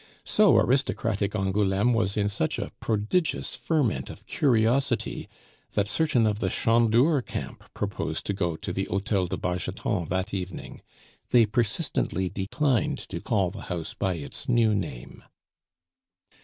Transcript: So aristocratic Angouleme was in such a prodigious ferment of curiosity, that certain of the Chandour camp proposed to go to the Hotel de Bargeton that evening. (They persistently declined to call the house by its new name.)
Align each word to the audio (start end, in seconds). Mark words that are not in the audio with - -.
So 0.25 0.57
aristocratic 0.57 1.35
Angouleme 1.35 1.93
was 1.93 2.17
in 2.17 2.27
such 2.27 2.57
a 2.57 2.71
prodigious 2.79 3.55
ferment 3.55 4.09
of 4.09 4.25
curiosity, 4.25 5.29
that 5.73 5.87
certain 5.87 6.25
of 6.25 6.39
the 6.39 6.49
Chandour 6.49 7.21
camp 7.21 7.63
proposed 7.75 8.25
to 8.25 8.33
go 8.33 8.55
to 8.55 8.73
the 8.73 8.85
Hotel 8.85 9.27
de 9.27 9.37
Bargeton 9.37 10.07
that 10.07 10.33
evening. 10.33 10.81
(They 11.29 11.45
persistently 11.45 12.29
declined 12.29 12.97
to 13.09 13.21
call 13.21 13.51
the 13.51 13.61
house 13.69 13.93
by 13.93 14.15
its 14.15 14.49
new 14.49 14.73
name.) 14.73 15.23